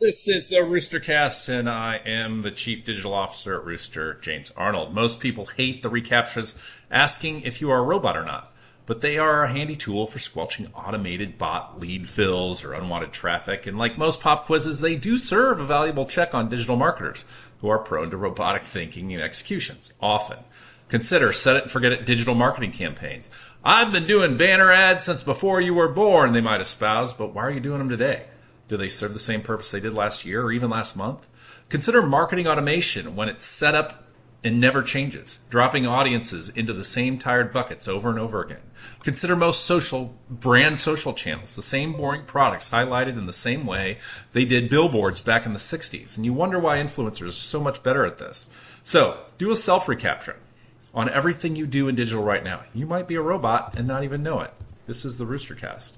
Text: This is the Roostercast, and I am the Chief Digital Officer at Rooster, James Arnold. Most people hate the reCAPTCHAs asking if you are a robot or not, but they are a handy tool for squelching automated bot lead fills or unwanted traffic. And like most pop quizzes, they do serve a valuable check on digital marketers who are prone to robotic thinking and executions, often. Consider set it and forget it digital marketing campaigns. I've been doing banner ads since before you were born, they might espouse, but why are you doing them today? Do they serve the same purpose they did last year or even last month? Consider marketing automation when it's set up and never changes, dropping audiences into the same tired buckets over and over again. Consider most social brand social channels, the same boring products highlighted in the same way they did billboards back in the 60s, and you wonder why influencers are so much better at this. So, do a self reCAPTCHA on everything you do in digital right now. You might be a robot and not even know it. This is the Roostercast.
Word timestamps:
This 0.00 0.28
is 0.28 0.48
the 0.48 0.58
Roostercast, 0.58 1.48
and 1.48 1.68
I 1.68 1.96
am 1.96 2.42
the 2.42 2.52
Chief 2.52 2.84
Digital 2.84 3.12
Officer 3.12 3.56
at 3.56 3.64
Rooster, 3.64 4.14
James 4.20 4.52
Arnold. 4.56 4.94
Most 4.94 5.18
people 5.18 5.46
hate 5.46 5.82
the 5.82 5.90
reCAPTCHAs 5.90 6.56
asking 6.88 7.42
if 7.42 7.60
you 7.60 7.72
are 7.72 7.80
a 7.80 7.82
robot 7.82 8.16
or 8.16 8.24
not, 8.24 8.54
but 8.86 9.00
they 9.00 9.18
are 9.18 9.42
a 9.42 9.52
handy 9.52 9.74
tool 9.74 10.06
for 10.06 10.20
squelching 10.20 10.68
automated 10.72 11.36
bot 11.36 11.80
lead 11.80 12.08
fills 12.08 12.64
or 12.64 12.74
unwanted 12.74 13.10
traffic. 13.10 13.66
And 13.66 13.76
like 13.76 13.98
most 13.98 14.20
pop 14.20 14.46
quizzes, 14.46 14.80
they 14.80 14.94
do 14.94 15.18
serve 15.18 15.58
a 15.58 15.66
valuable 15.66 16.06
check 16.06 16.32
on 16.32 16.48
digital 16.48 16.76
marketers 16.76 17.24
who 17.60 17.68
are 17.68 17.80
prone 17.80 18.12
to 18.12 18.16
robotic 18.16 18.62
thinking 18.62 19.12
and 19.14 19.20
executions, 19.20 19.92
often. 20.00 20.38
Consider 20.88 21.32
set 21.32 21.56
it 21.56 21.62
and 21.64 21.72
forget 21.72 21.90
it 21.90 22.06
digital 22.06 22.36
marketing 22.36 22.70
campaigns. 22.70 23.28
I've 23.64 23.90
been 23.90 24.06
doing 24.06 24.36
banner 24.36 24.70
ads 24.70 25.06
since 25.06 25.24
before 25.24 25.60
you 25.60 25.74
were 25.74 25.88
born, 25.88 26.30
they 26.30 26.40
might 26.40 26.60
espouse, 26.60 27.14
but 27.14 27.34
why 27.34 27.42
are 27.42 27.50
you 27.50 27.58
doing 27.58 27.78
them 27.78 27.88
today? 27.88 28.22
Do 28.68 28.76
they 28.76 28.88
serve 28.88 29.14
the 29.14 29.18
same 29.18 29.42
purpose 29.42 29.70
they 29.70 29.80
did 29.80 29.94
last 29.94 30.24
year 30.24 30.42
or 30.42 30.52
even 30.52 30.70
last 30.70 30.96
month? 30.96 31.20
Consider 31.70 32.02
marketing 32.02 32.46
automation 32.46 33.16
when 33.16 33.28
it's 33.28 33.44
set 33.44 33.74
up 33.74 34.04
and 34.44 34.60
never 34.60 34.82
changes, 34.82 35.38
dropping 35.50 35.86
audiences 35.86 36.50
into 36.50 36.72
the 36.72 36.84
same 36.84 37.18
tired 37.18 37.52
buckets 37.52 37.88
over 37.88 38.08
and 38.08 38.18
over 38.18 38.42
again. 38.42 38.60
Consider 39.02 39.34
most 39.34 39.64
social 39.64 40.14
brand 40.30 40.78
social 40.78 41.12
channels, 41.12 41.56
the 41.56 41.62
same 41.62 41.94
boring 41.94 42.24
products 42.24 42.70
highlighted 42.70 43.18
in 43.18 43.26
the 43.26 43.32
same 43.32 43.66
way 43.66 43.98
they 44.32 44.44
did 44.44 44.70
billboards 44.70 45.20
back 45.20 45.44
in 45.44 45.52
the 45.52 45.58
60s, 45.58 46.16
and 46.16 46.24
you 46.24 46.32
wonder 46.32 46.58
why 46.58 46.78
influencers 46.78 47.28
are 47.28 47.32
so 47.32 47.60
much 47.60 47.82
better 47.82 48.06
at 48.06 48.18
this. 48.18 48.48
So, 48.84 49.18
do 49.38 49.50
a 49.50 49.56
self 49.56 49.86
reCAPTCHA 49.86 50.34
on 50.94 51.08
everything 51.08 51.56
you 51.56 51.66
do 51.66 51.88
in 51.88 51.96
digital 51.96 52.22
right 52.22 52.44
now. 52.44 52.62
You 52.74 52.86
might 52.86 53.08
be 53.08 53.16
a 53.16 53.20
robot 53.20 53.76
and 53.76 53.88
not 53.88 54.04
even 54.04 54.22
know 54.22 54.40
it. 54.40 54.52
This 54.86 55.04
is 55.04 55.18
the 55.18 55.24
Roostercast. 55.24 55.96